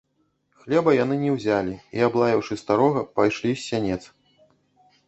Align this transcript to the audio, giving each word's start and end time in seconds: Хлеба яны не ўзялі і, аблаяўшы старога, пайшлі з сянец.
Хлеба 0.61 0.95
яны 1.03 1.15
не 1.25 1.35
ўзялі 1.35 1.75
і, 1.77 1.99
аблаяўшы 2.09 2.53
старога, 2.63 2.99
пайшлі 3.21 3.51
з 3.55 3.57
сянец. 3.69 4.03